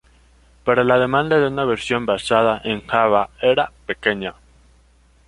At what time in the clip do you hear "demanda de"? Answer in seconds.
0.97-1.45